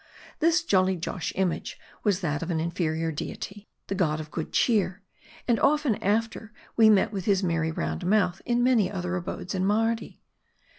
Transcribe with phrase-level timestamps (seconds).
[0.39, 5.03] This jolly Josh image was that of an inferior deity, the god of Good Cheer,
[5.47, 9.63] and often after, we met with his merry round mouth in many other abodes in
[9.63, 10.19] Mardi.